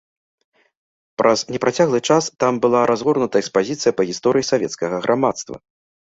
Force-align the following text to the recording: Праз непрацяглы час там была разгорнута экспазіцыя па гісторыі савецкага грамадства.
Праз 1.21 1.39
непрацяглы 1.55 1.99
час 2.15 2.29
там 2.43 2.53
была 2.63 2.81
разгорнута 2.91 3.35
экспазіцыя 3.43 3.91
па 3.97 4.05
гісторыі 4.13 4.47
савецкага 4.51 4.95
грамадства. 5.05 5.55